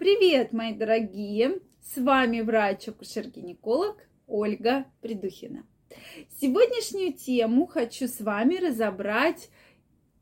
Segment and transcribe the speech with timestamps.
[0.00, 1.60] Привет, мои дорогие!
[1.82, 5.66] С вами врач-акушер-гинеколог Ольга Придухина.
[6.40, 9.50] Сегодняшнюю тему хочу с вами разобрать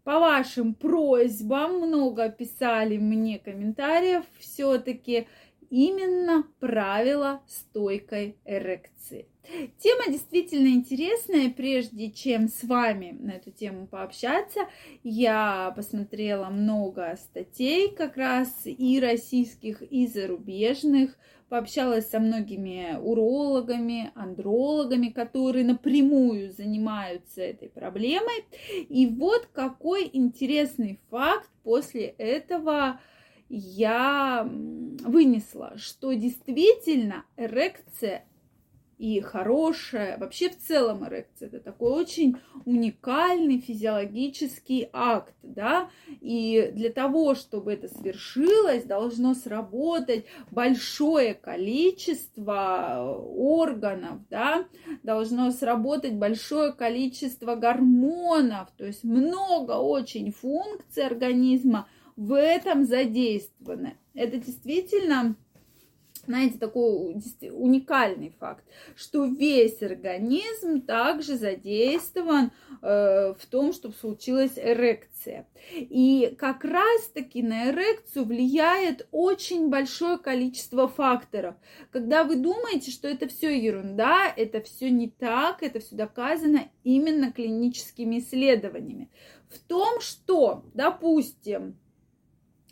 [0.02, 1.78] по вашим просьбам.
[1.78, 5.28] Много писали мне комментариев все-таки
[5.70, 9.26] именно правила стойкой эрекции.
[9.78, 11.50] Тема действительно интересная.
[11.50, 14.60] Прежде чем с вами на эту тему пообщаться,
[15.02, 21.16] я посмотрела много статей как раз и российских, и зарубежных.
[21.48, 28.44] Пообщалась со многими урологами, андрологами, которые напрямую занимаются этой проблемой.
[28.90, 33.00] И вот какой интересный факт после этого
[33.48, 38.24] я вынесла, что действительно эрекция
[38.98, 45.88] и хорошая, вообще в целом эрекция, это такой очень уникальный физиологический акт, да,
[46.20, 54.66] и для того, чтобы это свершилось, должно сработать большое количество органов, да,
[55.04, 61.86] должно сработать большое количество гормонов, то есть много очень функций организма
[62.18, 63.96] в этом задействованы.
[64.12, 65.36] Это действительно
[66.26, 67.14] знаете, такой
[67.52, 68.62] уникальный факт,
[68.96, 72.50] что весь организм также задействован
[72.82, 75.48] э, в том, чтобы случилась эрекция.
[75.72, 81.54] И как раз-таки на эрекцию влияет очень большое количество факторов.
[81.92, 87.32] Когда вы думаете, что это все ерунда, это все не так, это все доказано именно
[87.32, 89.08] клиническими исследованиями.
[89.48, 91.78] В том, что, допустим,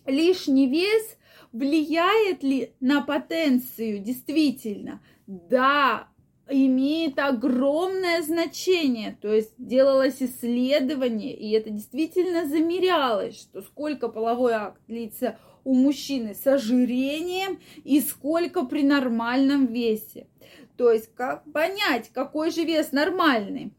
[0.07, 1.17] лишний вес
[1.53, 5.01] влияет ли на потенцию действительно?
[5.27, 6.09] Да,
[6.49, 9.19] имеет огромное значение.
[9.21, 16.35] То есть делалось исследование, и это действительно замерялось, что сколько половой акт длится у мужчины
[16.35, 20.29] с ожирением и сколько при нормальном весе.
[20.77, 23.73] То есть как понять, какой же вес нормальный?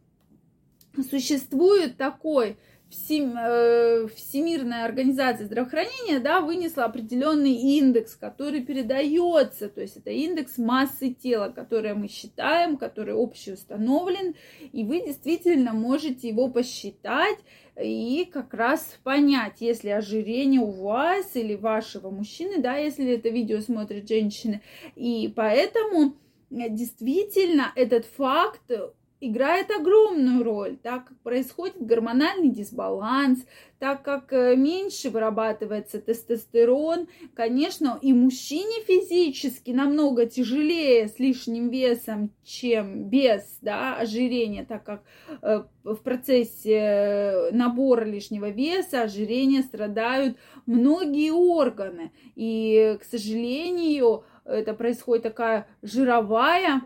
[1.10, 2.58] Существует такой
[2.89, 11.14] Э, Всемирная организация здравоохранения да, вынесла определенный индекс, который передается, то есть это индекс массы
[11.14, 14.36] тела, который мы считаем, который общеустановлен,
[14.71, 17.39] и вы действительно можете его посчитать
[17.77, 23.59] и как раз понять, если ожирение у вас или вашего мужчины, да, если это видео
[23.59, 24.61] смотрят женщины,
[24.95, 26.15] и поэтому
[26.52, 28.71] э, действительно этот факт
[29.20, 33.45] играет огромную роль, так как происходит гормональный дисбаланс,
[33.80, 37.08] так как э, меньше вырабатывается тестостерон.
[37.33, 45.04] Конечно, и мужчине физически намного тяжелее с лишним весом, чем без да, ожирения, так как
[45.42, 52.11] э, в процессе э, набора лишнего веса ожирения страдают многие органы.
[52.36, 56.82] И, к сожалению, это происходит такая жировая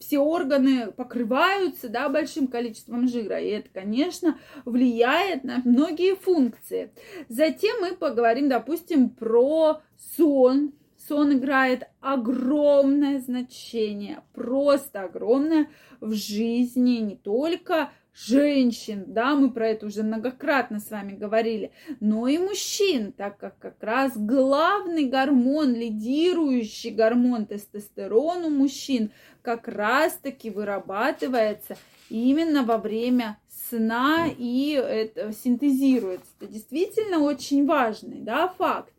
[0.00, 6.92] все органы покрываются да, большим количеством жира, и это, конечно, влияет на многие функции.
[7.28, 9.80] Затем мы поговорим, допустим, про
[10.16, 10.72] сон.
[11.08, 15.68] Сон играет огромное значение, просто огромное
[16.00, 22.28] в жизни не только женщин, да, мы про это уже многократно с вами говорили, но
[22.28, 29.10] и мужчин, так как как раз главный гормон, лидирующий гормон тестостерон у мужчин
[29.42, 31.76] как раз-таки вырабатывается
[32.08, 33.38] именно во время
[33.68, 36.30] сна и это синтезируется.
[36.40, 38.93] Это действительно очень важный да, факт.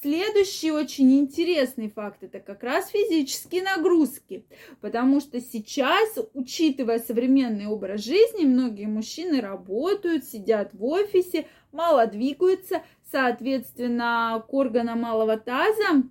[0.00, 4.44] Следующий очень интересный факт это как раз физические нагрузки,
[4.80, 12.82] потому что сейчас, учитывая современный образ жизни, многие мужчины работают, сидят в офисе, мало двигаются,
[13.10, 16.02] соответственно, к органам малого таза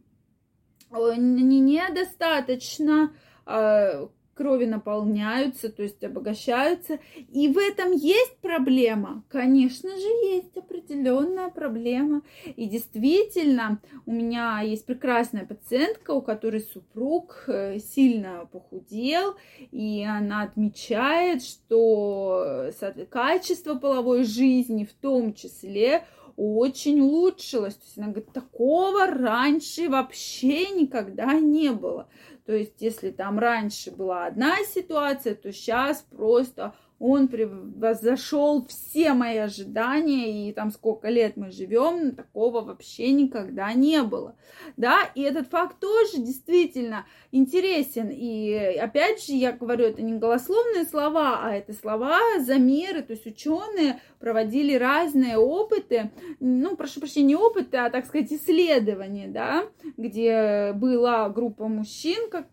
[0.92, 3.14] э, недостаточно
[3.46, 7.00] э, крови наполняются, то есть обогащаются.
[7.34, 9.24] И в этом есть проблема?
[9.30, 12.22] Конечно же, есть определенная проблема.
[12.56, 19.36] И действительно, у меня есть прекрасная пациентка, у которой супруг э, сильно похудел,
[19.72, 22.72] и она отмечает, что
[23.10, 26.04] качество половой жизни в том числе
[26.38, 27.76] очень улучшилось.
[27.76, 32.08] То есть она говорит, такого раньше вообще никогда не было.
[32.46, 39.38] То есть, если там раньше была одна ситуация, то сейчас просто он превзошел все мои
[39.38, 44.36] ожидания, и там сколько лет мы живем, такого вообще никогда не было.
[44.78, 48.10] Да, и этот факт тоже действительно интересен.
[48.10, 53.28] И опять же, я говорю, это не голословные слова, а это слова, замеры, то есть
[53.28, 59.66] ученые проводили разные опыты, ну, прошу прощения, не опыты, а, так сказать, исследования, да,
[59.98, 62.48] где была группа мужчин как,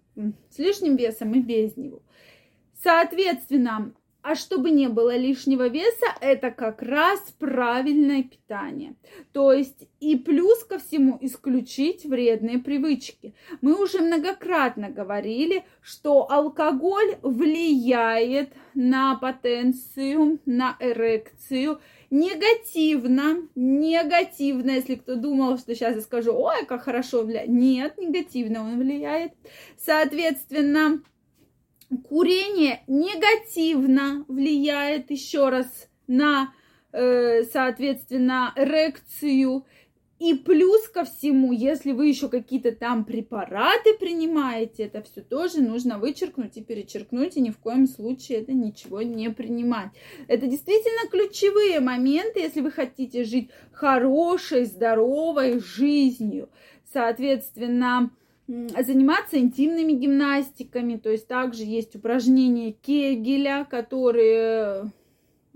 [0.50, 2.02] с лишним весом и без него.
[2.82, 3.94] Соответственно,
[4.25, 8.94] а чтобы не было лишнего веса, это как раз правильное питание.
[9.32, 13.35] То есть и плюс ко всему исключить вредные привычки.
[13.61, 25.17] Мы уже многократно говорили, что алкоголь влияет на потенцию, на эрекцию негативно, негативно, если кто
[25.17, 27.50] думал, что сейчас я скажу, ой, как хорошо влияет.
[27.50, 29.32] Нет, негативно он влияет.
[29.76, 31.03] Соответственно,
[32.09, 36.53] Курение негативно влияет еще раз на,
[36.93, 39.65] э, соответственно, эрекцию.
[40.21, 45.99] И плюс ко всему, если вы еще какие-то там препараты принимаете, это все тоже нужно
[45.99, 49.91] вычеркнуть и перечеркнуть, и ни в коем случае это ничего не принимать.
[50.29, 56.49] Это действительно ключевые моменты, если вы хотите жить хорошей, здоровой жизнью.
[56.93, 58.11] Соответственно,
[58.46, 64.93] заниматься интимными гимнастиками, то есть также есть упражнения Кегеля, которые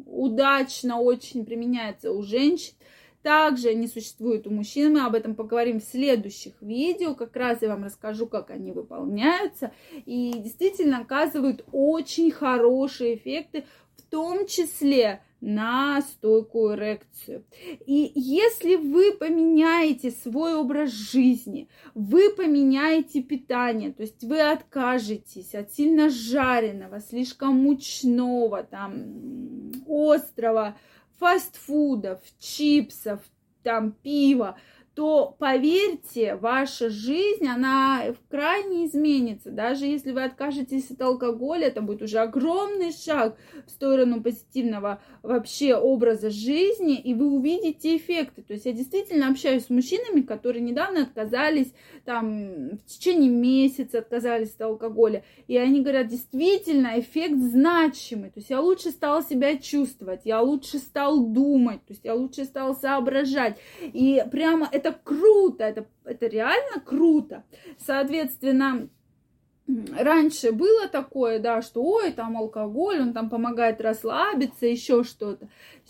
[0.06, 2.75] удачно очень применяются у женщин.
[3.23, 7.69] Также они существуют у мужчин, мы об этом поговорим в следующих видео, как раз я
[7.69, 9.73] вам расскажу, как они выполняются,
[10.06, 13.64] и действительно оказывают очень хорошие эффекты,
[13.96, 17.44] в том числе на стойкую эрекцию.
[17.87, 25.73] И если вы поменяете свой образ жизни, вы поменяете питание, то есть вы откажетесь от
[25.73, 30.76] сильно жареного, слишком мучного, там, острого,
[31.19, 33.20] фастфудов, чипсов,
[33.62, 34.58] там, пива,
[34.99, 39.53] то поверьте, ваша жизнь, она крайне изменится.
[39.53, 45.77] Даже если вы откажетесь от алкоголя, это будет уже огромный шаг в сторону позитивного вообще
[45.77, 48.43] образа жизни, и вы увидите эффекты.
[48.43, 51.73] То есть я действительно общаюсь с мужчинами, которые недавно отказались,
[52.05, 58.31] там, в течение месяца отказались от алкоголя, и они говорят, действительно, эффект значимый.
[58.31, 62.44] То есть я лучше стала себя чувствовать, я лучше стал думать, то есть я лучше
[62.47, 63.59] стал соображать.
[63.81, 67.44] И прямо это это круто, это, это реально круто.
[67.79, 68.88] Соответственно,
[69.96, 75.49] раньше было такое, да, что ой, там алкоголь, он там помогает расслабиться, еще что-то.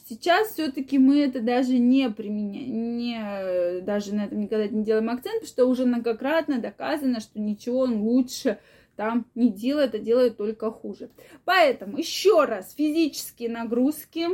[0.08, 5.40] Сейчас все-таки мы это даже не применяем, не, даже на этом никогда не делаем акцент,
[5.40, 8.58] потому что уже многократно доказано, что ничего он лучше
[8.96, 11.10] там не делает, а делает только хуже.
[11.44, 14.26] Поэтому еще раз, физические нагрузки,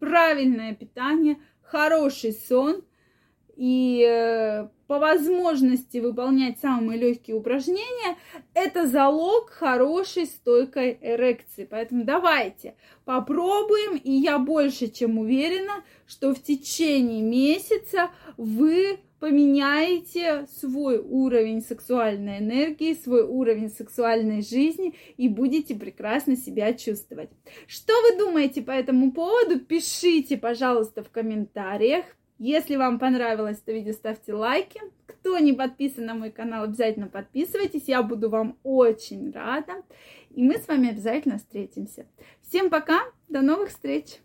[0.00, 2.82] правильное питание, хороший сон–
[3.56, 8.16] и э, по возможности выполнять самые легкие упражнения,
[8.54, 11.66] это залог хорошей стойкой эрекции.
[11.68, 20.98] Поэтому давайте попробуем, и я больше чем уверена, что в течение месяца вы поменяете свой
[20.98, 27.30] уровень сексуальной энергии, свой уровень сексуальной жизни и будете прекрасно себя чувствовать.
[27.66, 29.58] Что вы думаете по этому поводу?
[29.58, 32.04] Пишите, пожалуйста, в комментариях.
[32.38, 34.80] Если вам понравилось это видео, ставьте лайки.
[35.06, 37.84] Кто не подписан на мой канал, обязательно подписывайтесь.
[37.86, 39.82] Я буду вам очень рада.
[40.30, 42.06] И мы с вами обязательно встретимся.
[42.42, 44.20] Всем пока, до новых встреч!